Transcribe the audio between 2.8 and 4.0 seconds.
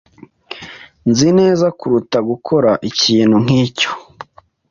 ikintu nkicyo.